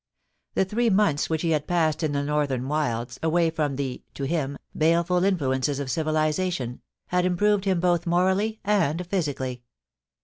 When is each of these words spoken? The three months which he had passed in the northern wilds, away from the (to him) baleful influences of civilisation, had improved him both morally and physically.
The 0.55 0.65
three 0.65 0.89
months 0.89 1.29
which 1.29 1.43
he 1.43 1.51
had 1.51 1.67
passed 1.67 2.01
in 2.01 2.11
the 2.11 2.23
northern 2.23 2.67
wilds, 2.67 3.19
away 3.21 3.51
from 3.51 3.75
the 3.75 4.01
(to 4.15 4.23
him) 4.23 4.57
baleful 4.75 5.23
influences 5.23 5.79
of 5.79 5.91
civilisation, 5.91 6.81
had 7.09 7.23
improved 7.23 7.65
him 7.65 7.79
both 7.79 8.07
morally 8.07 8.59
and 8.63 9.05
physically. 9.05 9.61